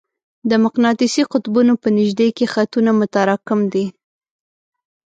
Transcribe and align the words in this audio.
د 0.49 0.51
مقناطیسي 0.63 1.23
قطبونو 1.31 1.73
په 1.81 1.87
نژدې 1.97 2.27
کې 2.37 2.51
خطونه 2.53 2.91
متراکم 2.99 3.59
دي. 3.73 3.85